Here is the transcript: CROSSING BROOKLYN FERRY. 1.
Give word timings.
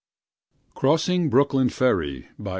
CROSSING 0.73 1.29
BROOKLYN 1.29 1.69
FERRY. 1.69 2.29
1. 2.37 2.47